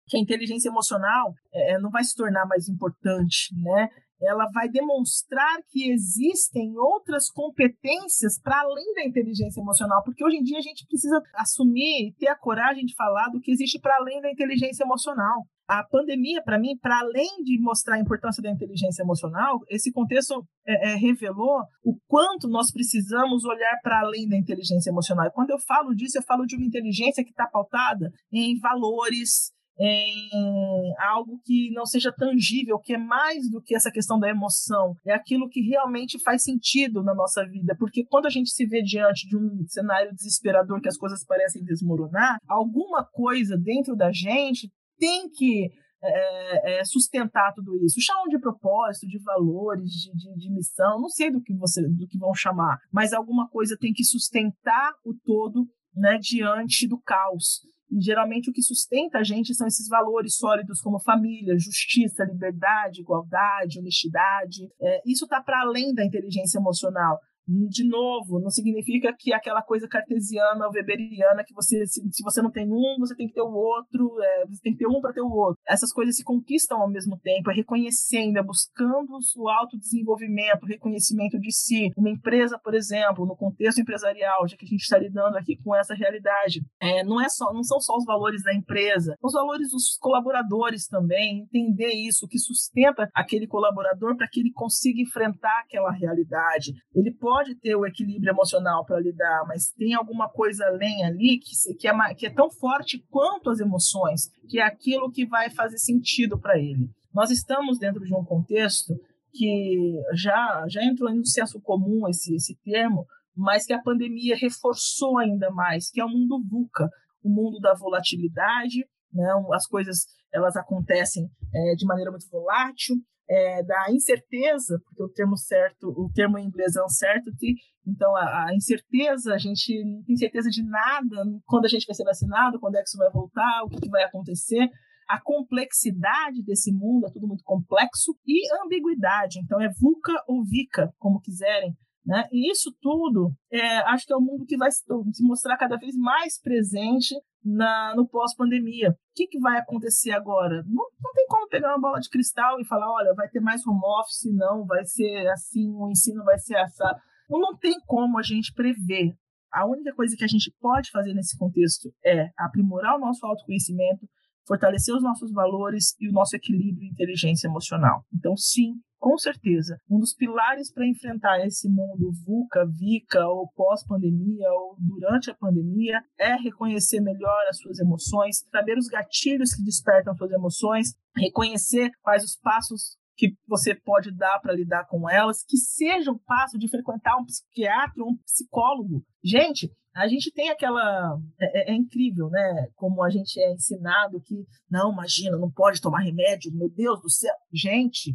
[0.08, 3.88] que a inteligência emocional é, não vai se tornar mais importante, né?
[4.20, 10.42] Ela vai demonstrar que existem outras competências para além da inteligência emocional, porque hoje em
[10.42, 14.20] dia a gente precisa assumir, ter a coragem de falar do que existe para além
[14.20, 15.42] da inteligência emocional.
[15.68, 20.46] A pandemia, para mim, para além de mostrar a importância da inteligência emocional, esse contexto
[20.64, 25.26] é, é, revelou o quanto nós precisamos olhar para além da inteligência emocional.
[25.26, 29.50] E quando eu falo disso, eu falo de uma inteligência que está pautada em valores,
[29.78, 34.96] em algo que não seja tangível, que é mais do que essa questão da emoção,
[35.06, 38.82] é aquilo que realmente faz sentido na nossa vida, porque quando a gente se vê
[38.82, 44.70] diante de um cenário desesperador que as coisas parecem desmoronar, alguma coisa dentro da gente
[44.98, 45.70] tem que
[46.02, 48.00] é, é, sustentar tudo isso.
[48.00, 52.06] Chamam de propósito, de valores, de, de, de, missão, não sei do que você do
[52.06, 57.60] que vão chamar, mas alguma coisa tem que sustentar o todo né, diante do caos.
[57.90, 63.00] E geralmente o que sustenta a gente são esses valores sólidos como família, justiça, liberdade,
[63.00, 64.68] igualdade, honestidade.
[64.80, 69.86] É, isso está para além da inteligência emocional de novo, não significa que aquela coisa
[69.88, 73.42] cartesiana ou weberiana que você, se, se, você não tem um, você tem que ter
[73.42, 75.60] o outro, é, você tem que ter um para ter o outro.
[75.68, 81.38] Essas coisas se conquistam ao mesmo tempo, é reconhecendo, é buscando o autodesenvolvimento, o reconhecimento
[81.38, 81.92] de si.
[81.96, 85.74] Uma empresa, por exemplo, no contexto empresarial, já que a gente está lidando aqui com
[85.74, 89.34] essa realidade, é, não, é só, não são só os valores da empresa, são os
[89.34, 95.00] valores dos colaboradores também, entender isso, o que sustenta aquele colaborador para que ele consiga
[95.00, 96.72] enfrentar aquela realidade.
[96.94, 101.38] Ele pode pode ter o equilíbrio emocional para lidar, mas tem alguma coisa além ali
[101.38, 105.50] que, que, é, que é tão forte quanto as emoções, que é aquilo que vai
[105.50, 106.88] fazer sentido para ele.
[107.12, 108.98] Nós estamos dentro de um contexto
[109.34, 115.18] que já, já entrou no senso comum esse, esse termo, mas que a pandemia reforçou
[115.18, 116.88] ainda mais, que é o mundo VUCA,
[117.22, 118.78] o mundo da volatilidade,
[119.12, 119.28] né?
[119.52, 122.96] as coisas elas acontecem é, de maneira muito volátil,
[123.28, 127.54] é, da incerteza, porque o termo certo, o termo em inglês é uncertainty,
[127.86, 131.94] então a, a, incerteza, a gente não tem certeza de nada, quando a gente vai
[131.94, 134.68] ser vacinado, quando é que isso vai voltar, o que, que vai acontecer,
[135.08, 140.92] a complexidade desse mundo é tudo muito complexo e ambiguidade, então é VUCA ou VICA,
[140.98, 142.28] como quiserem, né?
[142.32, 144.84] E isso tudo, é, acho que é um mundo que vai se
[145.20, 147.14] mostrar cada vez mais presente
[147.46, 148.90] na, no pós-pandemia.
[148.90, 150.64] O que, que vai acontecer agora?
[150.66, 153.64] Não, não tem como pegar uma bola de cristal e falar, olha, vai ter mais
[153.64, 156.98] home office, não, vai ser assim, o ensino vai ser assado.
[157.30, 159.14] Não, tem como a gente prever.
[159.52, 164.06] A única coisa que a gente pode fazer nesse contexto é aprimorar o nosso autoconhecimento,
[164.46, 168.04] fortalecer os nossos valores e o nosso equilíbrio e inteligência emocional.
[168.12, 174.48] Então, sim, com certeza, um dos pilares para enfrentar esse mundo VUCA, VICA, ou pós-pandemia,
[174.50, 180.16] ou durante a pandemia, é reconhecer melhor as suas emoções, saber os gatilhos que despertam
[180.16, 185.56] suas emoções, reconhecer quais os passos que você pode dar para lidar com elas, que
[185.56, 189.02] seja o passo de frequentar um psiquiatra ou um psicólogo.
[189.24, 191.18] Gente, a gente tem aquela.
[191.40, 192.68] É, é, é, incrível, né?
[192.74, 197.10] Como a gente é ensinado que, não, imagina, não pode tomar remédio, meu Deus do
[197.10, 197.34] céu.
[197.52, 198.14] Gente,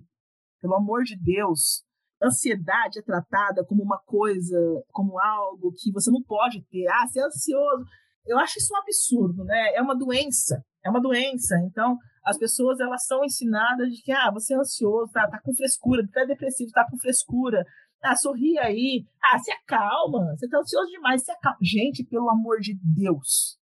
[0.62, 1.84] pelo amor de Deus,
[2.22, 4.56] ansiedade é tratada como uma coisa,
[4.92, 6.88] como algo que você não pode ter.
[6.88, 7.84] Ah, você é ansioso.
[8.28, 9.74] Eu acho isso um absurdo, né?
[9.74, 10.64] É uma doença.
[10.86, 11.56] É uma doença.
[11.66, 15.54] Então, as pessoas elas são ensinadas de que ah, você é ansioso, tá, tá com
[15.56, 17.66] frescura, tá depressivo, tá com frescura.
[18.04, 19.06] Ah, sorri aí.
[19.24, 20.36] Ah, se acalma.
[20.36, 21.58] Você tá ansioso demais, se acalma.
[21.62, 23.58] Gente, pelo amor de Deus.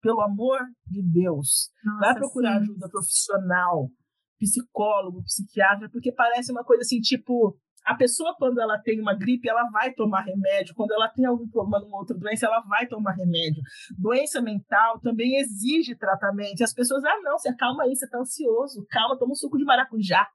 [0.00, 1.70] Pelo amor de Deus.
[1.84, 2.62] Nossa, Vai procurar sim.
[2.64, 3.90] ajuda profissional
[4.38, 9.48] psicólogo, psiquiatra, porque parece uma coisa assim, tipo, A pessoa, quando ela tem uma gripe,
[9.48, 10.74] ela vai tomar remédio.
[10.74, 13.62] Quando ela tem algum problema numa outra doença, ela vai tomar remédio.
[13.98, 16.60] Doença mental também exige tratamento.
[16.60, 18.84] E as pessoas, ah, não, você acalma aí, você está ansioso.
[18.90, 20.28] Calma, toma um suco de maracujá.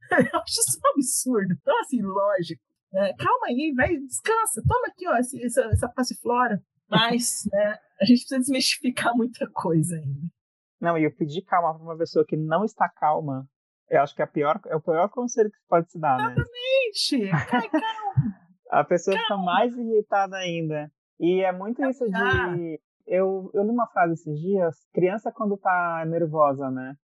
[0.10, 1.54] Eu acho isso um absurdo.
[1.60, 2.62] Então, assim, lógico.
[2.94, 4.62] É, calma aí, vai, descansa.
[4.66, 6.62] Toma aqui, ó, essa, essa passiflora.
[6.88, 10.28] Mas né, a gente precisa desmistificar muita coisa ainda.
[10.80, 13.48] Não, e eu pedir calma para uma pessoa que não está calma
[13.88, 16.34] eu acho que é, a pior, é o pior conselho que pode se dar, né?
[16.34, 17.30] Exatamente!
[17.48, 17.70] Calma!
[18.70, 19.26] a pessoa calma.
[19.26, 20.90] fica mais irritada ainda.
[21.20, 22.80] E é muito isso de.
[23.06, 26.94] Eu, eu li uma frase esses dias: criança, quando tá nervosa, né?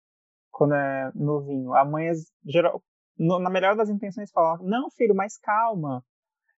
[0.50, 2.10] Quando é novinho, a mãe,
[2.44, 2.82] geral,
[3.18, 6.02] no, na melhor das intenções, fala: Não, filho, mas calma.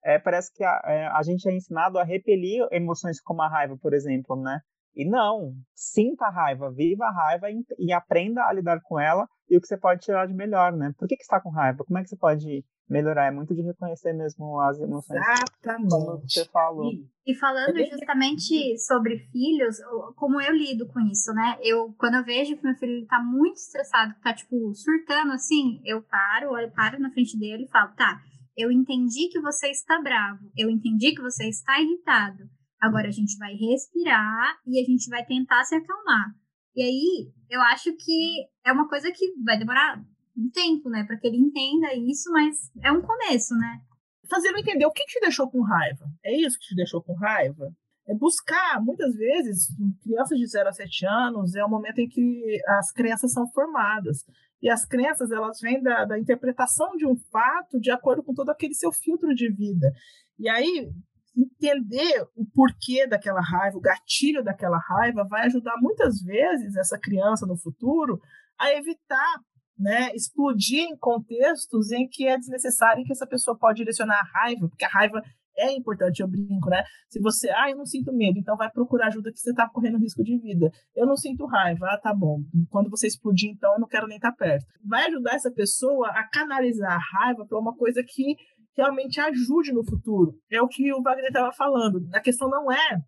[0.04, 3.76] É, parece que a, é, a gente é ensinado a repelir emoções como a raiva,
[3.80, 4.60] por exemplo, né?
[4.94, 9.26] E não, sinta a raiva, viva a raiva e, e, aprenda a lidar com ela
[9.50, 10.92] e o que você pode tirar de melhor, né?
[10.96, 11.84] Por que, que está com raiva?
[11.84, 13.26] Como é que você pode melhorar?
[13.26, 15.20] É muito de reconhecer mesmo as emoções.
[15.20, 15.90] Exatamente.
[15.90, 16.90] Como você falou.
[16.92, 19.76] E, e falando justamente sobre filhos,
[20.16, 21.56] como eu lido com isso, né?
[21.62, 25.80] Eu, quando eu vejo que meu filho está muito estressado, que tá, tipo, surtando assim,
[25.84, 28.20] eu paro, eu paro na frente dele e falo, tá,
[28.56, 32.48] eu entendi que você está bravo, eu entendi que você está irritado
[32.84, 36.34] Agora a gente vai respirar e a gente vai tentar se acalmar.
[36.76, 40.04] E aí, eu acho que é uma coisa que vai demorar
[40.36, 43.80] um tempo, né, para que ele entenda isso, mas é um começo, né?
[44.28, 46.06] Fazendo entender o que te deixou com raiva.
[46.24, 47.70] É isso que te deixou com raiva?
[48.06, 49.68] É buscar, muitas vezes,
[50.02, 54.24] crianças de 0 a 7 anos, é o momento em que as crenças são formadas.
[54.60, 58.50] E as crenças, elas vêm da, da interpretação de um fato de acordo com todo
[58.50, 59.92] aquele seu filtro de vida.
[60.38, 60.90] E aí,
[61.36, 67.46] entender o porquê daquela raiva, o gatilho daquela raiva, vai ajudar muitas vezes essa criança
[67.46, 68.20] no futuro
[68.58, 69.40] a evitar
[69.78, 74.40] né, explodir em contextos em que é desnecessário em que essa pessoa pode direcionar a
[74.40, 75.20] raiva, porque a raiva
[75.56, 76.82] é importante, eu brinco, né?
[77.08, 79.98] Se você, ah, eu não sinto medo, então vai procurar ajuda que você está correndo
[79.98, 80.70] risco de vida.
[80.96, 82.40] Eu não sinto raiva, ah, tá bom.
[82.70, 84.66] Quando você explodir, então eu não quero nem estar tá perto.
[84.84, 88.36] Vai ajudar essa pessoa a canalizar a raiva para uma coisa que
[88.76, 90.34] realmente ajude no futuro.
[90.50, 92.04] É o que o Wagner estava falando.
[92.12, 92.98] A questão não é.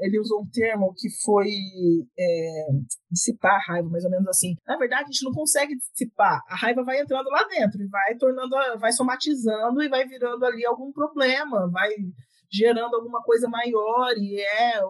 [0.00, 1.48] Ele usou um termo que foi
[2.18, 2.66] é,
[3.10, 4.54] dissipar a raiva, mais ou menos assim.
[4.66, 6.40] Na verdade, a gente não consegue dissipar.
[6.48, 10.64] A raiva vai entrando lá dentro e vai tornando, vai somatizando e vai virando ali
[10.64, 11.90] algum problema, vai
[12.50, 14.80] gerando alguma coisa maior e é,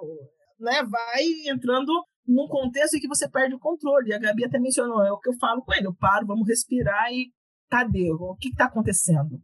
[0.61, 1.93] né, vai entrando
[2.27, 4.13] num contexto em que você perde o controle.
[4.13, 7.11] A Gabi até mencionou, é o que eu falo com ele, eu paro, vamos respirar
[7.13, 7.33] e
[7.71, 8.13] cadê?
[8.13, 9.41] O que está acontecendo?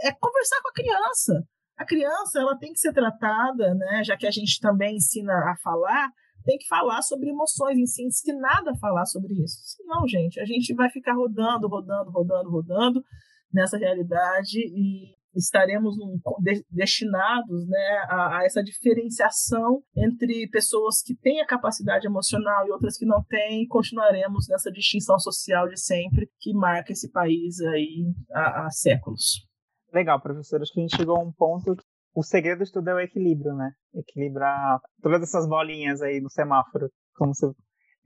[0.00, 1.44] é conversar com a criança.
[1.78, 4.02] A criança ela tem que ser tratada, né?
[4.04, 6.10] Já que a gente também ensina a falar,
[6.44, 9.60] tem que falar sobre emoções, em si, ensinada a falar sobre isso.
[9.76, 13.04] Senão, gente, a gente vai ficar rodando, rodando, rodando, rodando
[13.52, 15.94] nessa realidade e estaremos
[16.40, 22.72] de, destinados né, a, a, essa diferenciação entre pessoas que têm a capacidade emocional e
[22.72, 27.60] outras que não têm, e continuaremos nessa distinção social de sempre que marca esse país
[27.60, 29.47] aí há, há séculos.
[29.92, 30.60] Legal, professor.
[30.60, 31.76] Acho que a gente chegou a um ponto.
[32.14, 33.70] O segredo de tudo é o equilíbrio, né?
[33.94, 37.46] Equilibrar todas essas bolinhas aí no semáforo, como você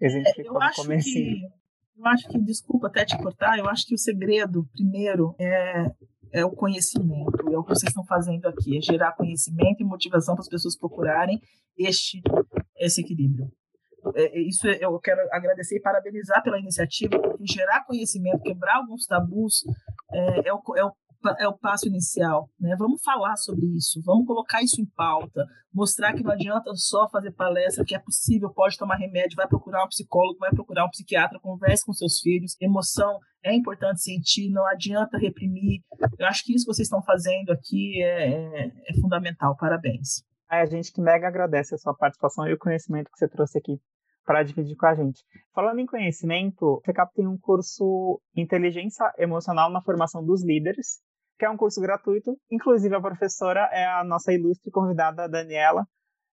[0.01, 1.09] exemplificou é, no começo.
[1.97, 5.87] Eu acho que, desculpa até te cortar, eu acho que o segredo, primeiro, é,
[6.33, 7.49] é o conhecimento.
[7.51, 10.77] É o que vocês estão fazendo aqui, é gerar conhecimento e motivação para as pessoas
[10.77, 11.40] procurarem
[11.79, 12.21] este
[12.77, 13.51] esse equilíbrio.
[14.14, 19.07] É, é isso eu quero agradecer e parabenizar pela iniciativa, porque gerar conhecimento, quebrar alguns
[19.07, 19.62] tabus,
[20.12, 20.92] é, é, o, é o
[21.39, 22.75] é o passo inicial, né?
[22.79, 27.33] Vamos falar sobre isso, vamos colocar isso em pauta, mostrar que não adianta só fazer
[27.33, 31.41] palestra, que é possível, pode tomar remédio, vai procurar um psicólogo, vai procurar um psiquiatra,
[31.41, 32.57] converse com seus filhos.
[32.61, 35.83] Emoção é importante sentir, não adianta reprimir.
[36.19, 39.57] Eu acho que isso que vocês estão fazendo aqui é, é, é fundamental.
[39.57, 40.23] Parabéns.
[40.51, 43.59] É, a gente que mega agradece a sua participação e o conhecimento que você trouxe
[43.59, 43.81] aqui
[44.25, 45.25] para dividir com a gente.
[45.55, 51.01] Falando em conhecimento, o FECAP tem um curso Inteligência Emocional na Formação dos Líderes,
[51.42, 52.38] que é um curso gratuito.
[52.52, 55.85] Inclusive, a professora é a nossa ilustre convidada, Daniela.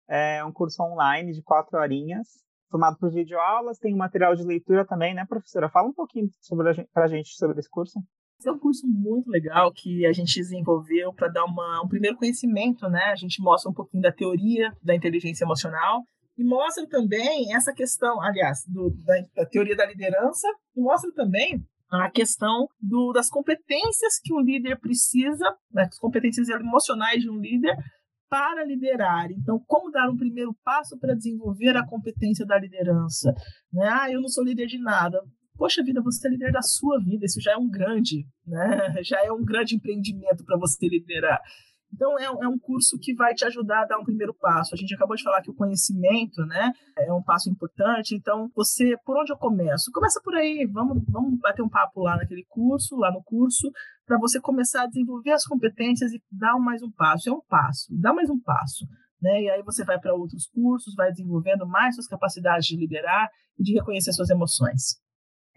[0.06, 2.28] É um curso online de quatro horinhas,
[2.70, 3.78] formado por videoaulas.
[3.78, 5.70] Tem um material de leitura também, né, professora?
[5.70, 6.28] Fala um pouquinho
[6.92, 7.98] para a gente sobre esse curso.
[8.38, 12.18] Esse é um curso muito legal que a gente desenvolveu para dar uma, um primeiro
[12.18, 13.04] conhecimento, né?
[13.04, 16.02] A gente mostra um pouquinho da teoria da inteligência emocional
[16.36, 20.46] e mostra também essa questão, aliás, do, da, da teoria da liderança
[20.76, 26.48] e mostra também a questão do, das competências que um líder precisa, né, as competências
[26.48, 27.76] emocionais de um líder
[28.28, 29.30] para liderar.
[29.30, 33.32] Então, como dar um primeiro passo para desenvolver a competência da liderança?
[33.72, 33.88] Né?
[33.88, 35.18] Ah, eu não sou líder de nada.
[35.56, 38.56] poxa vida, você é líder da sua vida, isso já é um grande, né?
[39.02, 41.40] Já é um grande empreendimento para você liderar.
[41.92, 44.74] Então, é, é, um curso que vai te ajudar a dar um primeiro passo.
[44.74, 48.14] A gente acabou de falar que o conhecimento né, é um passo importante.
[48.14, 49.90] Então, você, por onde eu começo?
[49.92, 53.70] Começa por aí, vamos, vamos bater um papo lá naquele curso, lá no curso,
[54.06, 57.30] para você começar a desenvolver as competências e dar mais um passo.
[57.30, 58.86] É um passo, dá mais um passo.
[59.20, 59.42] Né?
[59.42, 63.28] E aí você vai para outros cursos, vai desenvolvendo mais suas capacidades de liderar
[63.58, 65.00] e de reconhecer suas emoções.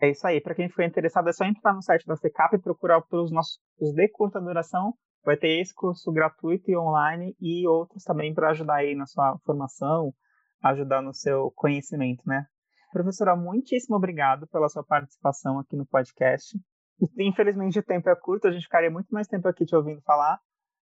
[0.02, 0.42] É isso aí.
[0.42, 3.60] Para quem ficou interessado, é só entrar no site da FECAP e procurar pelos nossos
[3.78, 4.94] cursos de curta duração.
[5.24, 9.38] Vai ter esse curso gratuito e online e outros também para ajudar aí na sua
[9.46, 10.14] formação,
[10.64, 12.46] ajudar no seu conhecimento, né?
[12.92, 16.58] Professora, muitíssimo obrigado pela sua participação aqui no podcast.
[17.18, 20.40] Infelizmente o tempo é curto, a gente ficaria muito mais tempo aqui te ouvindo falar.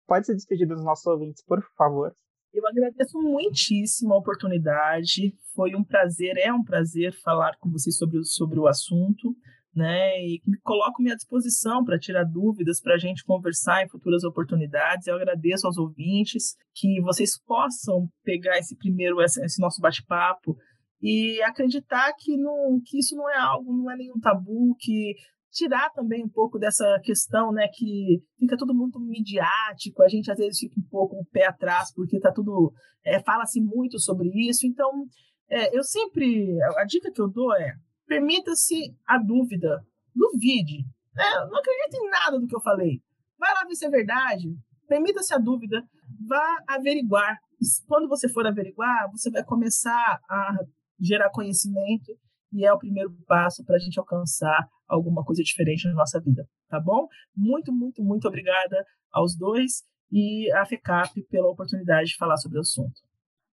[0.06, 2.14] Pode se despedir dos nossos ouvintes, por favor.
[2.52, 5.36] Eu agradeço muitíssimo a oportunidade.
[5.54, 9.34] Foi um prazer, é um prazer falar com vocês sobre, sobre o assunto.
[9.76, 14.24] Né, e me coloco-me à disposição para tirar dúvidas, para a gente conversar em futuras
[14.24, 15.06] oportunidades.
[15.06, 20.56] Eu agradeço aos ouvintes que vocês possam pegar esse primeiro, esse nosso bate-papo
[21.02, 25.14] e acreditar que, não, que isso não é algo, não é nenhum tabu, que
[25.52, 30.36] tirar também um pouco dessa questão, né, que fica todo mundo midiático, a gente às
[30.36, 32.72] vezes fica um pouco o pé atrás, porque tá tudo,
[33.04, 35.06] é, fala-se muito sobre isso, então
[35.48, 37.74] é, eu sempre, a dica que eu dou é,
[38.06, 39.84] permita-se a dúvida,
[40.14, 40.84] duvide,
[41.14, 43.02] né, não acredite em nada do que eu falei,
[43.38, 44.56] vai lá ver se é verdade,
[44.88, 45.82] permita-se a dúvida,
[46.26, 47.38] vá averiguar,
[47.86, 50.58] quando você for averiguar, você vai começar a
[51.00, 52.16] gerar conhecimento,
[52.52, 56.48] e é o primeiro passo para a gente alcançar alguma coisa diferente na nossa vida,
[56.68, 57.08] tá bom?
[57.36, 59.82] Muito, muito, muito obrigada aos dois
[60.12, 63.00] e à FECAP pela oportunidade de falar sobre o assunto.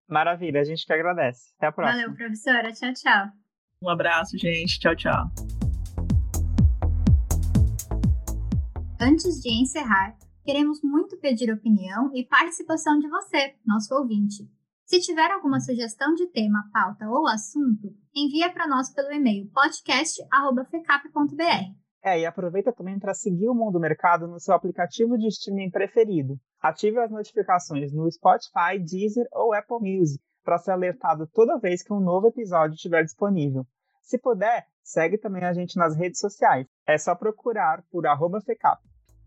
[0.08, 1.54] Maravilha, a gente que agradece.
[1.58, 2.02] Até a próxima.
[2.02, 2.72] Valeu, professora.
[2.72, 3.43] Tchau, tchau.
[3.84, 4.80] Um abraço, gente.
[4.80, 5.26] Tchau, tchau.
[8.98, 10.16] Antes de encerrar,
[10.46, 14.50] queremos muito pedir opinião e participação de você, nosso ouvinte.
[14.86, 21.76] Se tiver alguma sugestão de tema, pauta ou assunto, envia para nós pelo e-mail podcast@fecap.br.
[22.06, 26.40] É, e aproveita também para seguir o Mundo Mercado no seu aplicativo de streaming preferido.
[26.62, 31.94] Ative as notificações no Spotify, Deezer ou Apple Music para ser alertado toda vez que
[31.94, 33.66] um novo episódio estiver disponível.
[34.02, 36.68] Se puder, segue também a gente nas redes sociais.
[36.86, 38.04] É só procurar por
[38.46, 38.82] FECAP.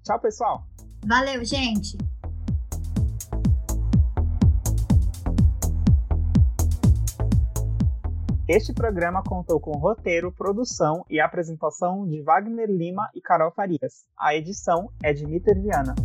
[0.05, 0.63] Tchau, pessoal!
[1.07, 1.97] Valeu, gente!
[8.49, 14.05] Este programa contou com roteiro, produção e apresentação de Wagner Lima e Carol Farias.
[14.17, 15.97] A edição é de Miter Viana.